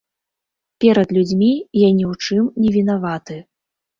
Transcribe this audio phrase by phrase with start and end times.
[0.85, 1.51] Перад людзьмі
[1.81, 3.37] я ні ў чым не вінаваты.